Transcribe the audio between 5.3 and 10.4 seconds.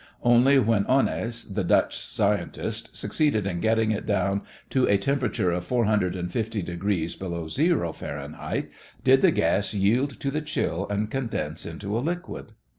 of 450 degrees below zero, Fahrenheit, did the gas yield to